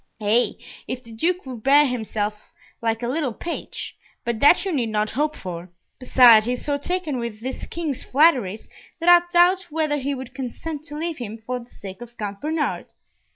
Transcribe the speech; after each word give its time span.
"Ay, 0.19 0.55
if 0.87 1.03
the 1.03 1.11
Duke 1.11 1.45
would 1.45 1.61
bear 1.61 1.85
himself 1.85 2.51
like 2.81 3.03
a 3.03 3.07
little 3.07 3.35
page; 3.35 3.95
but 4.25 4.39
that 4.39 4.65
you 4.65 4.71
need 4.71 4.89
not 4.89 5.11
hope 5.11 5.35
for. 5.35 5.69
Besides, 5.99 6.47
he 6.47 6.53
is 6.53 6.65
so 6.65 6.79
taken 6.79 7.19
with 7.19 7.39
this 7.41 7.67
King's 7.67 8.03
flatteries, 8.03 8.67
that 8.99 9.07
I 9.09 9.21
doubt 9.31 9.67
whether 9.69 9.97
he 9.99 10.15
would 10.15 10.33
consent 10.33 10.83
to 10.85 10.97
leave 10.97 11.19
him 11.19 11.37
for 11.45 11.59
the 11.59 11.69
sake 11.69 12.01
of 12.01 12.17
Count 12.17 12.41
Bernard. 12.41 12.93